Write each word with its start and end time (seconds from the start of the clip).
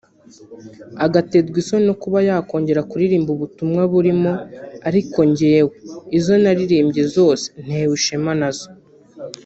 agaterwa 1.05 1.57
isoni 1.61 1.85
no 1.89 1.95
kuba 2.01 2.19
yakongera 2.29 2.87
kuririmba 2.89 3.29
ubutumwa 3.33 3.81
burimo 3.93 4.31
ariko 4.87 5.17
njyewe 5.29 5.71
izo 6.17 6.33
naririmbye 6.43 7.03
zose 7.15 7.47
ntewe 7.65 7.93
ishema 7.99 8.33
nazo 8.41 8.67